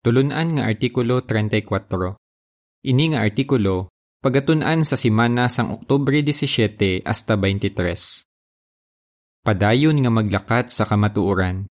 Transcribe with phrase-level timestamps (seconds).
[0.00, 2.16] Tulunan nga Artikulo 34.
[2.88, 3.92] Ini nga artikulo,
[4.24, 8.24] pagatunan sa simana sang Oktubre 17 hasta 23.
[9.44, 11.68] Padayon nga maglakat sa kamatuoran.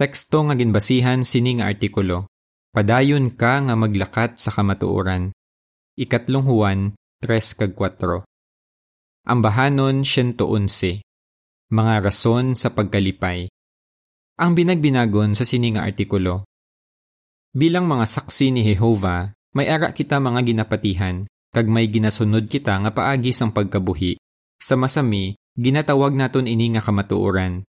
[0.00, 2.24] Teksto nga ginbasihan sini nga artikulo.
[2.72, 5.36] Padayon ka nga maglakat sa kamatuoran.
[6.00, 8.24] Ikatlong Juan 3 kag 4.
[9.28, 11.04] Ambahanon 111.
[11.68, 13.52] Mga rason sa pagkalipay.
[14.40, 16.48] Ang binagbinagon sa sini nga artikulo.
[17.52, 22.88] Bilang mga saksi ni Jehova, may ara kita mga ginapatihan, kag may ginasunod kita nga
[22.96, 24.16] paagi sang pagkabuhi.
[24.56, 27.68] Sa masami, ginatawag naton ini nga kamatuoran.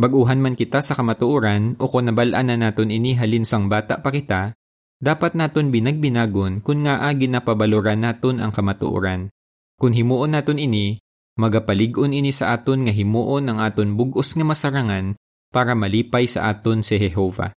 [0.00, 4.08] Baguhan man kita sa kamatuoran o kung nabalaan na naton ini halin sang bata pa
[4.08, 4.56] kita,
[5.04, 9.28] dapat naton binagbinagon kung nga agi napabaloran naton ang kamatuoran.
[9.76, 10.96] Kung himuon naton ini,
[11.36, 15.12] magapaligon ini sa aton nga himuon ang aton bugos nga masarangan
[15.52, 17.52] para malipay sa aton si Jehova.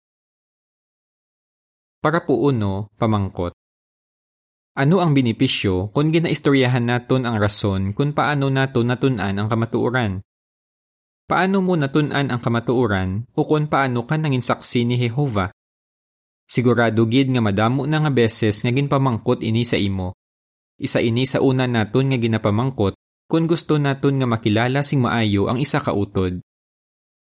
[2.03, 3.55] Para po uno, pamangkot.
[4.75, 10.19] Ano ang binipisyo kung ginaistoryahan naton ang rason kung paano nato natunan ang kamatuoran?
[11.31, 15.55] Paano mo natunan ang kamatuoran o kung paano ka nangin saksi ni Jehova?
[16.51, 20.19] Sigurado gid nga madamo na nga beses nga ginpamangkot ini sa imo.
[20.83, 22.99] Isa ini sa una naton nga ginapamangkot
[23.31, 26.43] kung gusto naton nga makilala sing maayo ang isa ka utod.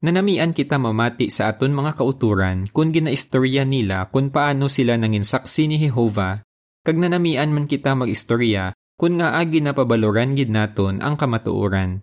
[0.02, 5.70] Nanamian kita mamati sa aton mga kauturan kung ginaistorya nila kung paano sila nangin saksi
[5.70, 6.42] ni Jehova,
[6.82, 12.02] kag nanamian man kita magistorya kung nga agi na pabaloran gid naton ang kamatuoran.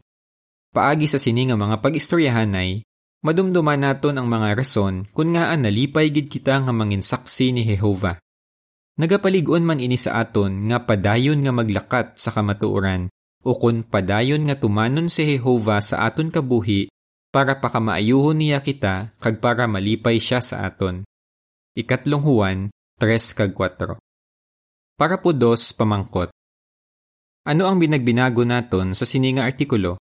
[0.71, 2.87] Paagi sa sini nga mga pag-istoryahanay,
[3.19, 8.15] madumduman naton ang mga rason kung nga nalipay gid kita nga mangin saksi ni Jehova.
[8.95, 13.11] Nagapaligon man ini sa aton nga padayon nga maglakat sa kamatuoran
[13.43, 16.87] o kun padayon nga tumanon si Jehova sa aton kabuhi
[17.29, 21.05] para pakamaayuhon niya kita kag para malipay siya sa aton.
[21.77, 22.59] Ikatlong Juan
[22.97, 24.01] 3 kag 4.
[24.97, 26.33] Para po dos pamangkot.
[27.45, 30.01] Ano ang binagbinago naton sa sininga artikulo?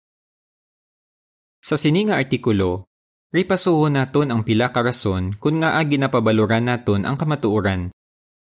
[1.61, 2.87] Sa sininga artikulo,
[3.35, 7.91] ripasuhon naton ang pila ka rason kung nga agi napabaloran naton ang kamatuoran.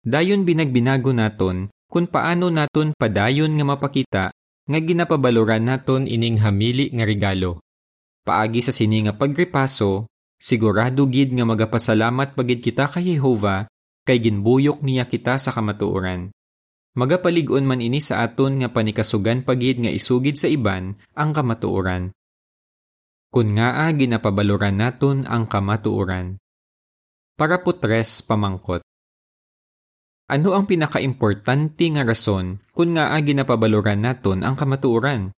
[0.05, 4.25] Dayon binagbinago naton kung paano naton padayon nga mapakita
[4.65, 7.64] nga ginapabaloran naton ining hamili nga regalo.
[8.25, 10.09] Paagi sa sini nga pagripaso,
[10.41, 13.69] sigurado gid nga magapasalamat pagid kita kay Jehova
[14.01, 16.33] kay ginbuyok niya kita sa kamatuoran.
[16.97, 22.17] Magapaligon man ini sa aton nga panikasugan pagid nga isugid sa iban ang kamatuoran.
[23.29, 26.41] Kun nga ginapabaloran naton ang kamatuoran.
[27.37, 28.81] Para po tres pamangkot.
[30.31, 35.35] Ano ang pinakaimportante nga rason kung nga ginapabaloran naton ang kamatuoran?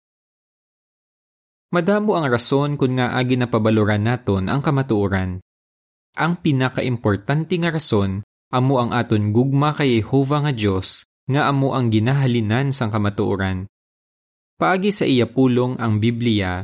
[1.76, 5.44] Madamo ang rason kung nga agi napabaloran naton ang kamatuoran.
[6.16, 8.24] Ang pinakaimportante nga rason
[8.56, 13.68] amo ang aton gugma kay Jehova nga Dios nga amo ang ginahalinan sang kamatuoran.
[14.56, 16.64] Paagi sa iya pulong ang Biblia,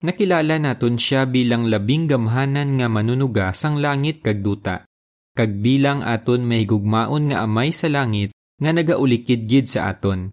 [0.00, 4.88] nakilala naton siya bilang labing gamhanan nga manunuga sang langit kag duta,
[5.36, 10.32] kag bilang aton may gugmaon nga amay sa langit nga nagaulikid gid sa aton.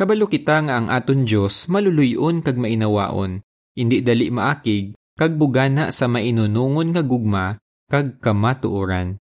[0.00, 3.44] Kabalo kita nga ang aton Dios maluluyon kag mainawaon,
[3.76, 9.20] indi dali maakig kag bugana sa mainunungon nga gugma kag kamatuoran.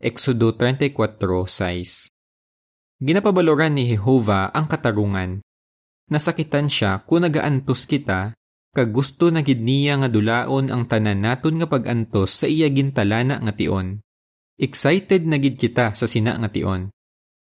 [0.00, 2.08] Exodo 34:6.
[3.04, 5.44] Ginapabaloran ni Jehova ang katarungan.
[6.08, 8.32] Nasakitan siya kung nagaantos kita
[8.72, 13.44] kag gusto na gid niya nga dulaon ang tanan naton nga pagantos sa iya gintalana
[13.44, 14.00] nga tion.
[14.56, 16.88] Excited na gid kita sa sina nga tion.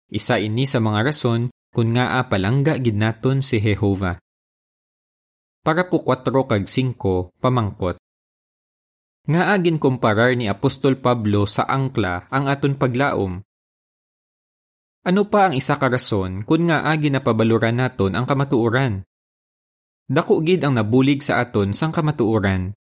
[0.10, 4.18] Isa ini sa mga rason kun nga a palangga gid naton si Jehova.
[5.62, 8.02] Para po 4 kag 5 pamangkot.
[9.30, 13.46] Nga agin komparar ni Apostol Pablo sa angkla ang aton paglaom.
[15.06, 19.06] Ano pa ang isa ka rason kun nga agi napabaluran naton ang kamatuoran?
[20.10, 22.74] Dako gid ang nabulig sa aton sang kamatuoran.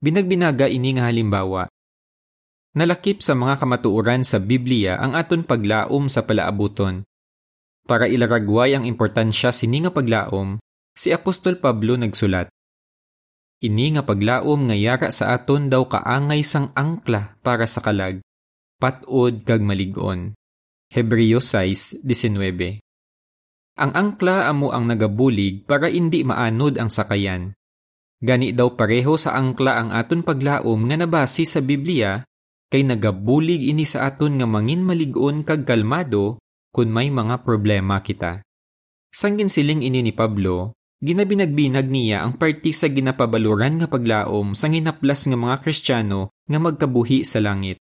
[0.00, 1.68] Binagbinaga ini nga halimbawa.
[2.72, 7.04] Nalakip sa mga kamatuoran sa Biblia ang aton paglaom sa palaabuton
[7.84, 10.56] para ilaragway ang importansya sini nga paglaom,
[10.96, 12.48] si Apostol Pablo nagsulat.
[13.64, 18.20] Ini nga paglaom nga yara sa aton daw kaangay sang angkla para sa kalag,
[18.76, 20.36] patod kag maligon.
[20.92, 22.80] Hebreo 6:19.
[23.74, 27.56] Ang angkla amo ang nagabulig para indi maanod ang sakayan.
[28.22, 32.22] Gani daw pareho sa angkla ang aton paglaom nga nabasi sa Biblia
[32.70, 36.38] kay nagabulig ini sa aton nga mangin maligon kag kalmado
[36.74, 38.42] kung may mga problema kita.
[39.14, 45.30] Sanggin siling ini ni Pablo, ginabinagbinag niya ang parti sa ginapabaluran nga paglaom sa ginaplas
[45.30, 47.78] nga mga Kristiyano nga magkabuhi sa langit.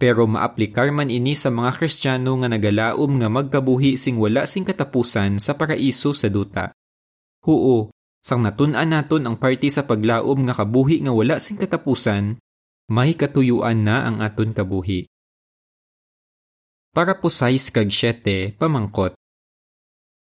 [0.00, 5.36] Pero maaplikar man ini sa mga Kristiyano nga nagalaom nga magkabuhi sing wala sing katapusan
[5.36, 6.72] sa paraiso sa duta.
[7.44, 7.92] Huo,
[8.24, 12.40] sang natun-an naton ang party sa paglaom nga kabuhi nga wala sing katapusan,
[12.88, 15.12] may katuyuan na ang aton kabuhi.
[16.98, 19.14] Para po 6 kag 7, pamangkot.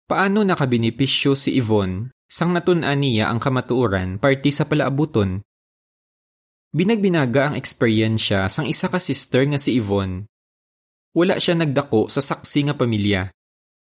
[0.06, 5.42] Paano nakabinipisyo si Yvonne sang natun-an niya ang kamatuoran party sa palaabuton?
[6.70, 10.30] Binagbinaga ang eksperyensya sang isa ka sister nga si Yvonne.
[11.10, 13.34] Wala siya nagdako sa saksi nga pamilya.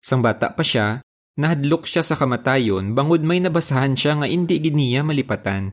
[0.02, 1.06] Sang bata pa siya,
[1.38, 5.70] nahadlok siya sa kamatayon bangod may nabasahan siya nga indi gid niya malipatan.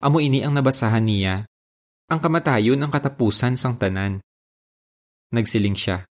[0.00, 1.44] Amo ini ang nabasahan niya.
[2.08, 4.24] Ang kamatayon ang katapusan sang tanan.
[5.28, 6.08] Nagsiling siya.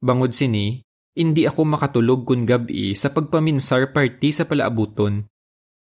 [0.00, 0.80] Bangod sini,
[1.12, 5.28] hindi ako makatulog kun gabi sa pagpaminsar party sa palaabuton.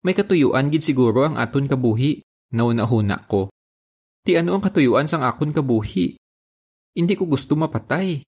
[0.05, 2.21] May katuyuan gid siguro ang aton kabuhi,
[2.53, 3.49] nauna-huna ko.
[4.21, 6.21] Ti ano ang katuyuan sang akon kabuhi?
[6.93, 8.21] Hindi ko gusto mapatay.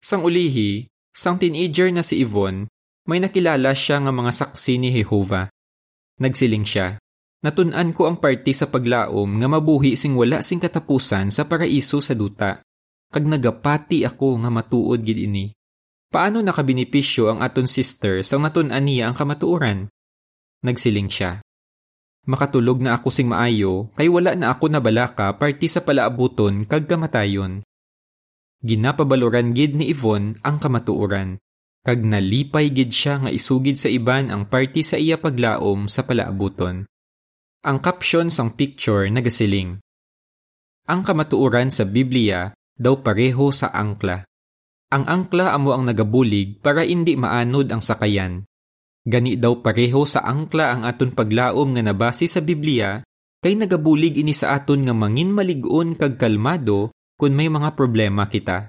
[0.00, 2.72] Sang ulihi, sang teenager na si Yvonne,
[3.04, 5.52] may nakilala siya nga mga saksi ni Jehovah.
[6.20, 6.96] Nagsiling siya.
[7.44, 12.12] Natunan ko ang party sa paglaom nga mabuhi sing wala sing katapusan sa paraiso sa
[12.16, 12.64] duta.
[13.10, 15.50] Kag nagapati ako nga matuod gid ini.
[16.14, 19.90] Paano nakabinipisyo ang aton sister sang natunan niya ang kamatuoran?
[20.62, 21.42] Nagsiling siya.
[22.30, 27.66] Makatulog na ako sing maayo, kay wala na ako nabalaka parti sa palaabuton kag kamatayon.
[28.62, 31.42] Ginapabaloran gid ni Yvonne ang kamatuoran,
[31.82, 36.86] kag nalipay gid siya nga isugid sa iban ang party sa iya paglaom sa palaabuton.
[37.66, 39.82] Ang caption sang picture nagasiling.
[40.86, 44.24] Ang kamatuoran sa Biblia daw pareho sa angkla.
[44.90, 48.48] Ang angkla amo ang nagabulig para hindi maanod ang sakayan,
[49.00, 53.00] Gani daw pareho sa angkla ang aton paglaom nga nabase sa Biblia,
[53.40, 58.68] kay nagabulig ini sa aton nga mangin maligon kag kalmado kung may mga problema kita.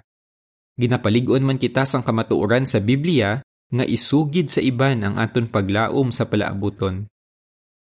[0.80, 3.44] Ginapaligon man kita sang kamatuoran sa Biblia
[3.76, 7.12] nga isugid sa iban ang aton paglaom sa palaabuton.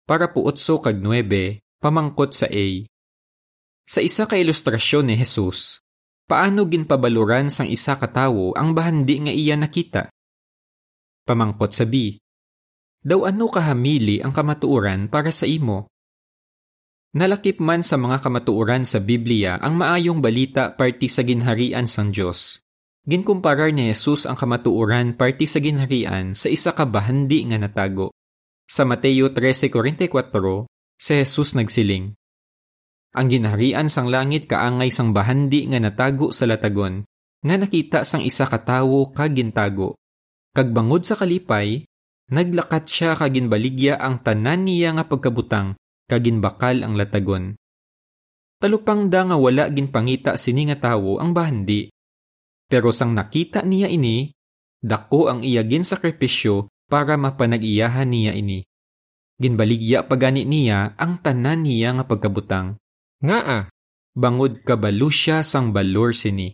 [0.07, 2.67] Para po 8 kag 9, pamangkot sa A.
[3.83, 5.83] Sa isa ka ilustrasyon ni Jesus,
[6.27, 10.11] paano ginpabaluran sang isa ka tawo ang bahandi nga iya nakita?
[11.23, 12.19] Pamangkot sa B
[13.07, 15.87] daw ano kahamili ang kamatuoran para sa imo.
[17.15, 22.59] Nalakip man sa mga kamatuoran sa Biblia ang maayong balita parti sa ginharian sang Diyos.
[23.07, 28.11] Ginkumparar ni Jesus ang kamatuoran parti sa ginharian sa isa ka bahandi nga natago.
[28.67, 30.67] Sa Mateo 13:44,
[30.99, 32.11] si Jesus nagsiling,
[33.17, 37.01] Ang ginharian sang langit kaangay sang bahandi nga natago sa latagon,
[37.41, 39.97] nga nakita sang isa ka tawo kag gintago.
[40.53, 41.81] Kag bangod sa kalipay,
[42.27, 45.79] Naglakat siya kaginbaligya ang tanan niya nga pagkabutang,
[46.11, 47.55] kaginbakal ang latagon.
[48.59, 51.87] Talupang da nga wala ginpangita sini nga tawo ang bahandi.
[52.67, 54.27] Pero sang nakita niya ini,
[54.83, 58.59] dako ang iya ginsakripisyo para mapanag-iyahan niya ini.
[59.39, 62.75] Ginbaligya pagani niya ang tanan niya nga pagkabutang.
[63.17, 63.63] Nga ah,
[64.13, 66.53] bangod kabalo siya sang balor sini.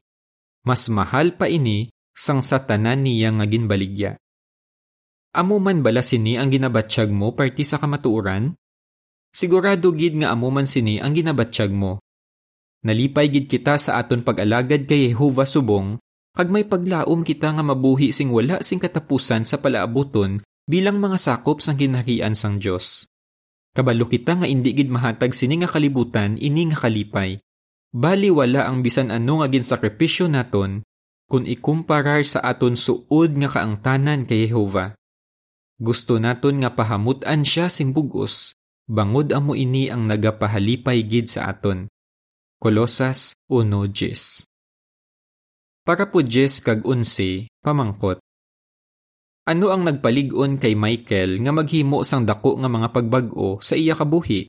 [0.64, 4.16] Mas mahal pa ini sang sa tanan niya nga ginbaligya.
[5.36, 8.56] Amo man bala sini ang ginabatsyag mo parti sa kamatuoran?
[9.34, 12.00] Sigurado gid nga amo man sini ang ginabatsyag mo.
[12.86, 16.00] Nalipay gid kita sa aton pag-alagad kay Jehova subong,
[16.32, 21.60] kag may paglaom kita nga mabuhi sing wala sing katapusan sa palaabuton bilang mga sakop
[21.60, 23.10] sang ginharian sang Dios.
[23.74, 27.42] Kabalo kita nga indi gid mahatag sini nga kalibutan ini nga kalipay.
[27.90, 30.86] Bali wala ang bisan ano nga ginsakripisyo naton
[31.26, 34.94] kung ikumparar sa aton suod nga kaangtanan kay Jehova.
[35.82, 38.54] Gusto naton nga pahamutan siya sing bugos,
[38.86, 41.90] bangod amo ini ang nagapahalipay gid sa aton.
[42.62, 44.46] Kolosas 1.10
[45.82, 48.22] Para po 10 kag 11, pamangkot.
[49.44, 54.48] Ano ang nagpalig-on kay Michael nga maghimo sang dako nga mga pagbag-o sa iya kabuhi?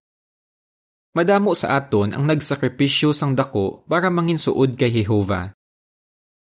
[1.19, 5.51] Madamo sa aton ang nagsakripisyo sang dako para manginsuod kay Jehova.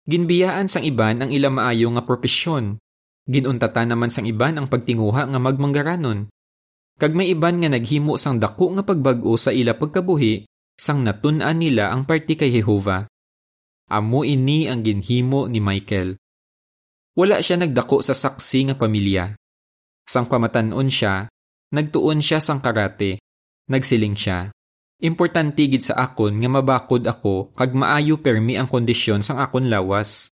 [0.05, 2.77] Ginbiyaan sang iban ang ila maayo nga propesyon,
[3.23, 6.27] Ginuntata naman sang iban ang pagtinguha nga magmanggaranon.
[6.99, 10.43] Kag may iban nga naghimo sang dako nga pagbag-o sa ila pagkabuhi,
[10.75, 13.07] sang natun-an nila ang parti kay Jehova.
[13.87, 16.19] Amo ini ang ginhimo ni Michael.
[17.13, 19.37] Wala siya nagdako sa saksi nga pamilya.
[20.09, 21.29] Sang pamatanon siya,
[21.69, 23.21] nagtuon siya sang karate.
[23.69, 24.49] Nagsiling siya.
[25.03, 30.31] Importante gid sa akon nga mabakod ako kag maayo permi ang kondisyon sang akon lawas.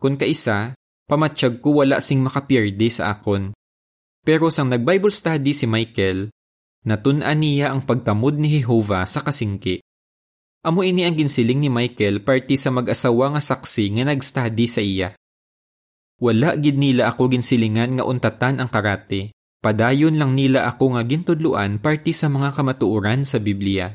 [0.00, 0.72] Kun kaisa,
[1.06, 3.52] pamatsyag ko wala sing makapirde sa akon.
[4.24, 6.32] Pero sang nag-Bible study si Michael,
[6.88, 9.84] natunan niya ang pagtamod ni Jehovah sa kasingki.
[10.64, 15.16] Amo ini ang ginsiling ni Michael party sa mag-asawa nga saksi nga nag-study sa iya.
[16.20, 19.32] Wala gid nila ako ginsilingan nga untatan ang karate.
[19.64, 23.92] Padayon lang nila ako nga gintudluan party sa mga kamatuoran sa Biblia.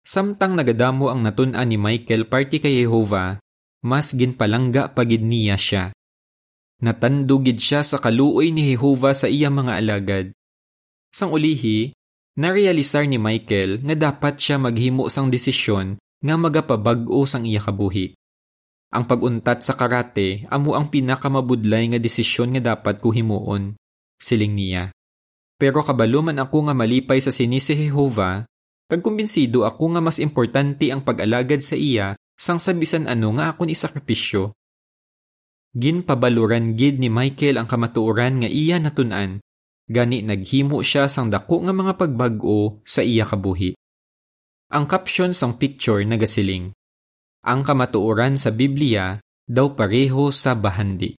[0.00, 3.36] Samtang nagadamo ang natun-an ni Michael party kay Jehovah,
[3.84, 5.84] mas ginpalangga pagid niya siya.
[6.80, 10.26] Natandugid siya sa kaluoy ni Jehovah sa iya mga alagad.
[11.12, 11.92] Sang ulihi,
[12.40, 18.16] narealisar ni Michael nga dapat siya maghimo sang desisyon nga magapabag-o sang iya kabuhi.
[18.90, 23.78] Ang paguntat sa karate amo ang pinakamabudlay nga desisyon nga dapat ko himuon,
[24.18, 24.90] siling niya.
[25.54, 28.42] Pero kabalo man ako nga malipay sa sini si Jehovah,
[28.90, 33.70] kag kumbinsido ako nga mas importante ang pag-alagad sa iya sang sabisan ano nga akon
[33.70, 34.56] isakripisyo.
[35.70, 39.38] Ginpabaluran gid ni Michael ang kamatuoran nga iya natunan,
[39.86, 43.78] gani naghimo siya sang dako nga mga pagbag-o sa iya kabuhi.
[44.74, 46.74] Ang caption sang picture nagasiling,
[47.40, 49.16] ang kamatuoran sa Biblia
[49.48, 51.16] daw pareho sa bahandi.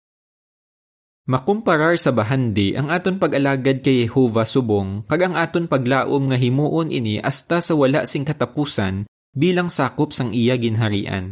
[1.29, 6.89] Makumparar sa bahandi ang aton pag-alagad kay Jehovah subong kag ang aton paglaom nga himuon
[6.89, 11.31] ini asta sa wala sing katapusan bilang sakop sang iya ginharian.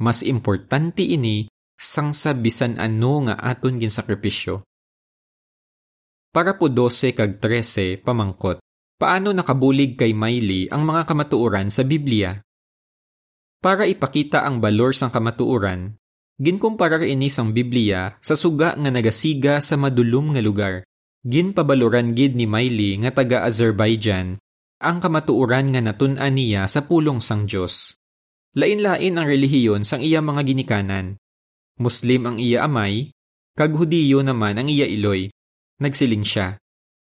[0.00, 4.64] Mas importante ini sang sa bisan ano nga aton ginsakripisyo.
[6.30, 8.62] Para po 12 kag 13 pamangkot.
[9.00, 12.36] Paano nakabulig kay Miley ang mga kamatuoran sa Biblia?
[13.60, 16.00] Para ipakita ang balor sang kamatuoran,
[16.40, 20.74] ginkumparar ini sang Biblia sa suga nga nagasiga sa madulom nga lugar.
[21.28, 24.40] Ginpabaloran gid ni Miley nga taga Azerbaijan
[24.80, 28.00] ang kamatuoran nga natun-an niya sa pulong sang Dios.
[28.56, 31.20] Lain-lain ang relihiyon sang iya mga ginikanan.
[31.76, 33.12] Muslim ang iya amay,
[33.60, 35.28] kag Hudiyo naman ang iya iloy.
[35.84, 36.56] Nagsiling siya.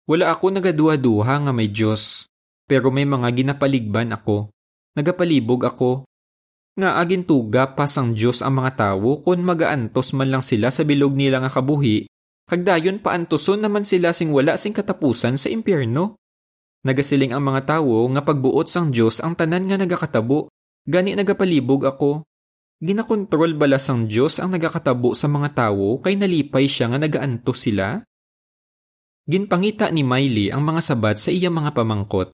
[0.08, 2.24] Wala ako nagaduha-duha nga may Dios,
[2.64, 4.48] pero may mga ginapaligban ako.
[4.96, 6.08] Nagapalibog ako
[6.78, 11.18] nga agin tuga pasang Diyos ang mga tawo kung magaantos man lang sila sa bilog
[11.18, 12.06] nila nga kabuhi,
[12.46, 16.14] kagdayon paantoson naman sila sing wala sing katapusan sa impyerno.
[16.86, 20.46] Nagasiling ang mga tawo nga pagbuot sang Diyos ang tanan nga nagakatabo,
[20.86, 22.22] gani nagapalibog ako.
[22.78, 27.98] Ginakontrol bala sang Diyos ang nagakatabo sa mga tawo kay nalipay siya nga nagaantos sila?
[29.26, 32.30] Ginpangita ni Miley ang mga sabat sa iya mga pamangkot.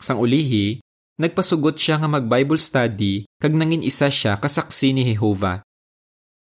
[0.00, 0.80] Sang ulihi,
[1.16, 5.64] Nagpasugot siya nga mag-Bible study kag nangin isa siya kasaksi ni Jehovah.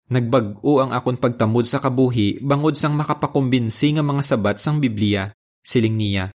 [0.08, 6.00] Nagbag-o ang akon pagtamod sa kabuhi bangod sang makapakumbinsi nga mga sabat sang Biblia, siling
[6.00, 6.32] niya.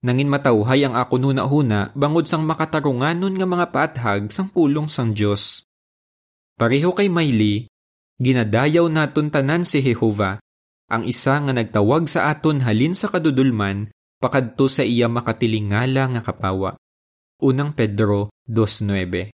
[0.00, 5.68] Nangin matawhay ang ako nuna-huna bangod sang makatarunganon nga mga paathag sang pulong sang Dios.
[6.56, 7.68] Pareho kay Miley,
[8.16, 10.40] ginadayaw naton tanan si Jehovah,
[10.88, 13.92] ang isa nga nagtawag sa aton halin sa kadudulman
[14.24, 16.80] pakadto sa iya makatilingala nga kapawa.
[17.44, 19.28] Unang Pedro 2.9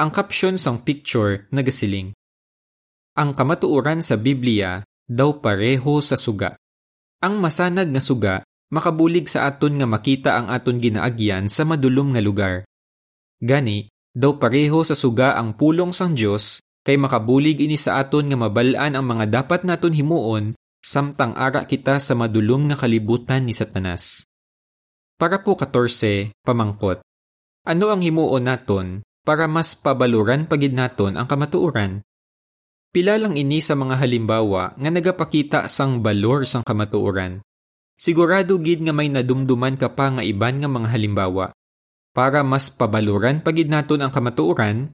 [0.00, 2.16] Ang caption sang picture nagasiling.
[3.20, 6.56] Ang kamatuoran sa Biblia daw pareho sa suga.
[7.20, 8.34] Ang masanag nga suga
[8.72, 12.64] makabulig sa aton nga makita ang aton ginaagyan sa madulom nga lugar.
[13.44, 18.40] Gani, daw pareho sa suga ang pulong sang Dios kay makabulig ini sa aton nga
[18.40, 24.31] mabalaan ang mga dapat naton himuon samtang ara kita sa madulom nga kalibutan ni Satanas.
[25.22, 26.98] Para po 14, pamangkot.
[27.62, 32.02] Ano ang himuon naton para mas pabaluran pagid naton ang kamatuoran?
[32.90, 37.38] Pila lang ini sa mga halimbawa nga nagapakita sang balor sang kamatuoran.
[37.94, 41.54] Sigurado gid nga may nadumduman ka pa nga iban nga mga halimbawa.
[42.10, 44.90] Para mas pabaluran pagid naton ang kamatuoran,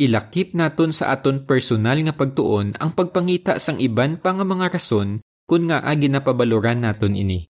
[0.00, 5.20] ilakip naton sa aton personal nga pagtuon ang pagpangita sang iban pa nga mga rason
[5.44, 7.51] kung nga agi napabaluran naton ini.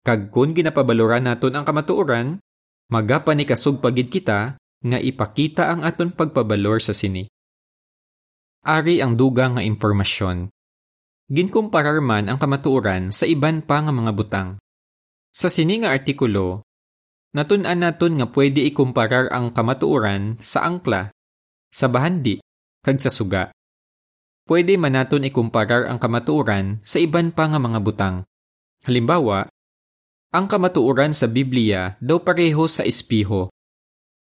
[0.00, 2.40] Kag kun ginapabaloran naton ang kamatuoran,
[2.88, 7.28] magapa ni kasug pagid kita nga ipakita ang aton pagpabalor sa sini.
[8.64, 10.48] Ari ang duga nga impormasyon.
[11.28, 14.48] Ginkumparar man ang kamatuoran sa iban pa nga mga butang.
[15.30, 16.64] Sa sini nga artikulo,
[17.36, 21.12] natun-an naton nga pwede ikumparar ang kamatuoran sa angkla,
[21.70, 22.42] sa bahandi,
[22.82, 23.52] kag sa suga.
[24.48, 28.16] Pwede man naton ikumparar ang kamatuoran sa iban pa nga mga butang.
[28.82, 29.46] Halimbawa,
[30.30, 33.50] ang kamatuoran sa Biblia daw pareho sa espiho.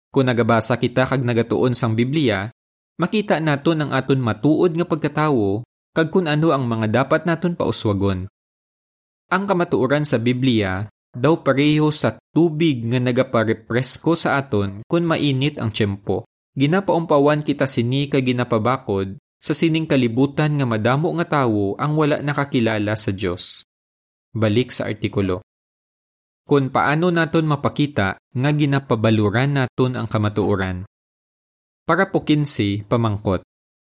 [0.09, 2.49] Kung nagabasa kita kag nagatuon sang Biblia,
[2.97, 5.61] makita naton ang aton matuod nga pagkatawo
[5.93, 8.25] kag kun ano ang mga dapat naton pauswagon.
[9.29, 15.69] Ang kamatuoran sa Biblia daw pareho sa tubig nga nagaparepresko sa aton kun mainit ang
[15.69, 16.25] tiyempo.
[16.57, 22.97] Ginapaumpawan kita sini kag ginapabakod sa sining kalibutan nga madamo nga tawo ang wala nakakilala
[22.97, 23.61] sa Dios.
[24.33, 25.45] Balik sa artikulo.
[26.49, 30.89] Kung paano naton mapakita nga ginapabaluran naton ang kamatuoran.
[31.85, 33.45] Para po kinsi, pamangkot.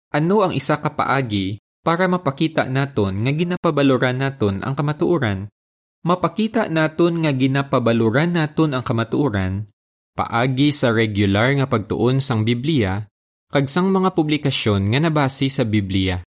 [0.09, 5.53] Ano ang isa ka paagi para mapakita naton nga ginapabaluran naton ang kamatuoran?
[6.01, 9.69] Mapakita naton nga ginapabaluran naton ang kamatuoran
[10.17, 13.05] paagi sa regular nga pagtuon sang Biblia
[13.53, 16.25] kag sang mga publikasyon nga nabasi sa Biblia.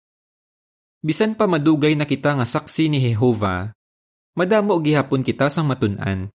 [1.00, 3.72] Bisan pa madugay na kita nga saksi ni Jehova,
[4.38, 6.30] madamo gihapon kita sang matun-an.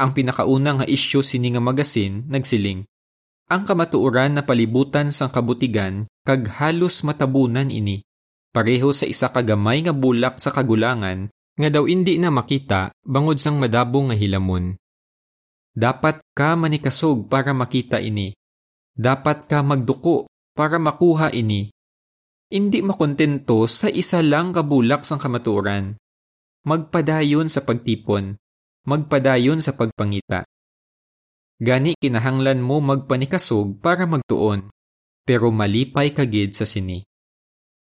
[0.00, 2.88] Ang pinakauna nga isyu sini nga magasin nagsiling.
[3.52, 8.00] Ang kamatuoran na palibutan sang kabutigan kag halos matabunan ini.
[8.48, 11.28] Pareho sa isa kagamay nga bulak sa kagulangan
[11.60, 14.80] nga daw indi na makita bangod sang madabong nga hilamon.
[15.76, 18.32] Dapat ka manikasog para makita ini.
[18.94, 21.68] Dapat ka magduko para makuha ini.
[22.48, 25.98] Hindi makontento sa isa lang kabulak sang kamaturan.
[26.64, 28.40] Magpadayon sa pagtipon.
[28.88, 30.48] Magpadayon sa pagpangita.
[31.60, 34.72] Gani kinahanglan mo magpanikasog para magtuon,
[35.28, 37.04] pero malipay kagid sa sini.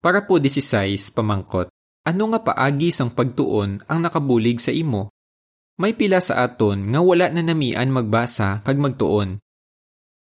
[0.03, 1.71] Para po 16 pamangkot,
[2.03, 5.15] ano nga paagi sang pagtuon ang nakabulig sa imo?
[5.79, 9.39] May pila sa aton nga wala na namian magbasa kag magtuon.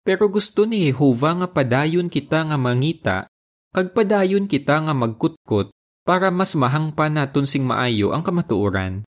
[0.03, 3.31] Pero gusto ni Jehova nga padayon kita nga mangita
[3.71, 5.71] kag padayon kita nga magkutkot
[6.09, 9.05] para mas mahangpa naton sing maayo ang kamatuoran.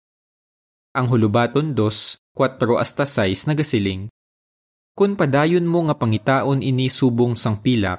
[0.95, 4.07] Ang hulubaton 2, 4 hasta 6 nagasiling.
[4.95, 7.99] Kun padayon mo nga pangitaon ini subong sang pilak,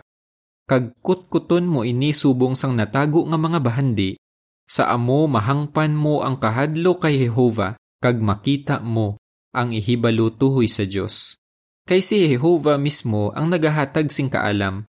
[0.64, 4.16] kag kutkuton mo ini subong sang natago nga mga bahandi,
[4.64, 9.20] sa amo mahangpan mo ang kahadlo kay Jehova kag makita mo
[9.52, 11.36] ang ihibalo tuhoy sa Dios.
[11.84, 14.88] Kay si Jehova mismo ang nagahatag sing kaalam.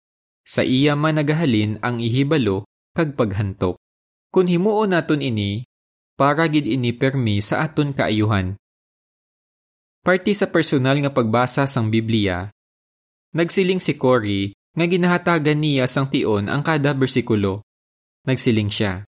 [0.48, 2.64] Sa iya man nagahalin ang ihibalo
[2.96, 3.76] kag paghantok.
[4.30, 5.66] Kun himuo naton ini,
[6.14, 8.58] para gid ini permi sa aton kaayuhan.
[10.06, 12.48] Parti sa personal nga pagbasa sang Biblia,
[13.34, 17.66] nagsiling si Cory nga ginahatagan niya sang tion ang kada bersikulo.
[18.24, 19.04] Nagsiling siya.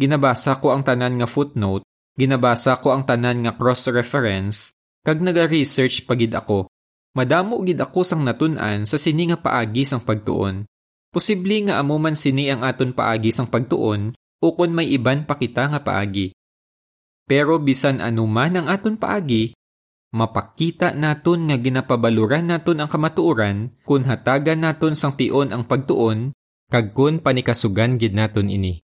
[0.00, 1.84] Ginabasa ko ang tanan nga footnote
[2.20, 6.68] Ginabasa ko ang tanan nga cross-reference kag naga-research pagid ako.
[7.16, 10.68] Madamo gid ako sang natun-an sa sini nga paagi sang pagtuon.
[11.08, 15.36] Posible nga amo man sini ang aton paagi sang pagtuon o kon may iban pa
[15.36, 16.32] kita nga paagi.
[17.28, 19.54] Pero bisan anuman ang aton paagi,
[20.10, 26.34] mapakita naton nga ginapabaluran naton ang kamatuoran kun hatagan naton sang tion ang pagtuon
[26.66, 28.82] kag kun panikasugan gid naton ini.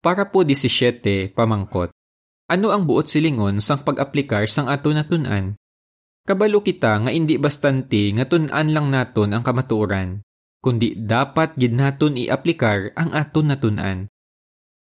[0.00, 1.92] Para po 17 pamangkot.
[2.50, 5.54] Ano ang buot silingon sang pag-aplikar sang ato natunan?
[6.26, 10.26] Kabalo kita nga indi bastante nga tunan lang naton ang kamatuoran,
[10.58, 14.10] kundi dapat gid naton i-aplikar ang aton natunan.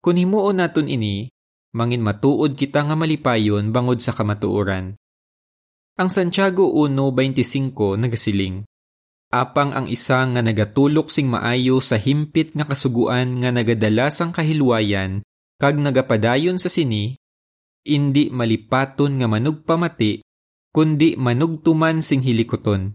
[0.02, 1.30] Kung himuon naton ini,
[1.78, 4.98] mangin matuod kita nga malipayon bangod sa kamatuoran.
[6.02, 8.66] Ang Santiago 1.25 nagasiling,
[9.32, 15.24] Apang ang isa nga nagatulok sing maayo sa himpit nga kasuguan nga nagadala sang kahilwayan
[15.56, 17.16] kag nagapadayon sa sini
[17.88, 20.22] indi malipaton nga manugpamati,
[20.70, 22.94] kundi manugtuman sing hilikoton,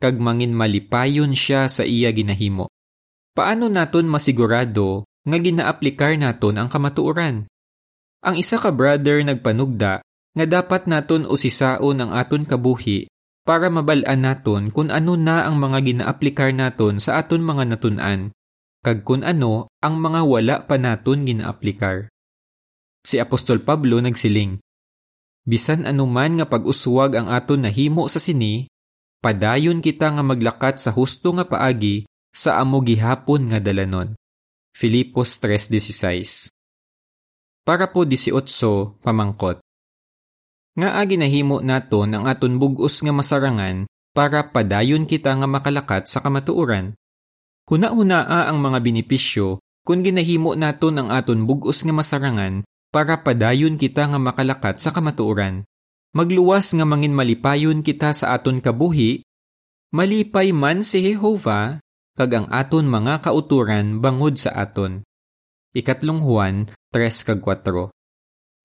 [0.00, 2.72] kag mangin malipayon siya sa iya ginahimo.
[3.34, 7.48] Paano naton masigurado nga ginaaplikar naton ang kamatuoran?
[8.24, 10.00] Ang isa ka brother nagpanugda
[10.34, 13.08] nga dapat naton usisaon ang aton kabuhi
[13.44, 18.32] para mabalaan naton kung ano na ang mga ginaaplikar naton sa aton mga natunan,
[18.80, 22.08] kag kung ano ang mga wala pa naton ginaaplikar.
[23.04, 24.64] Si Apostol Pablo nagsiling,
[25.44, 28.64] Bisan anuman nga pag-uswag ang aton nahimo sa sini,
[29.20, 34.16] padayon kita nga maglakat sa husto nga paagi sa amo gihapon nga dalanon.
[34.74, 36.50] Filipos 3.16
[37.62, 38.34] Para po 18,
[39.06, 39.62] pamangkot.
[40.74, 46.18] Nga agi nahimo naton ang aton bugos nga masarangan para padayon kita nga makalakat sa
[46.18, 46.98] kamatuoran.
[47.70, 54.10] Huna-hunaa ang mga binipisyo kung ginahimo naton ang aton bugos nga masarangan para padayon kita
[54.10, 55.62] nga makalakat sa kamatuoran.
[56.18, 59.22] Magluwas nga mangin malipayon kita sa aton kabuhi,
[59.94, 61.78] malipay man si Jehova
[62.14, 65.02] kag ang aton mga kauturan bangod sa aton.
[65.74, 67.90] Ikatlong Juan 3 kag 4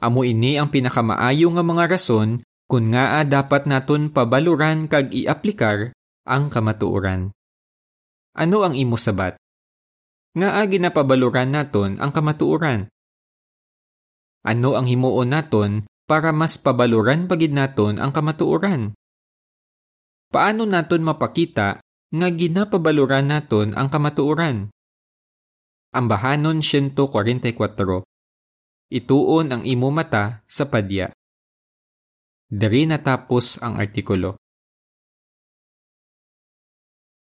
[0.05, 5.97] Amo ini ang pinakamaayo nga mga rason kung nga dapat naton pabaluran kag iaplikar
[6.29, 7.33] ang kamatuoran.
[8.37, 9.35] Ano ang imo sabat?
[10.37, 12.85] Nga ginapabaluran naton ang kamatuoran.
[14.45, 18.93] Ano ang himuon naton para mas pabaluran pagid naton ang kamatuoran?
[20.29, 24.73] Paano naton mapakita nga ginapabaluran naton ang kamatuoran?
[25.93, 28.05] Ambahanon 144
[28.89, 31.13] Ituon ang imo mata sa padya.
[32.49, 34.38] Diri natapos ang artikulo.